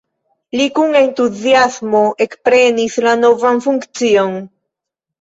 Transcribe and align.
Li 0.59 0.63
kun 0.79 0.97
entuziasmo 1.01 2.03
ekprenis 2.27 3.01
la 3.09 3.17
novan 3.23 3.65
funkcion. 3.71 4.39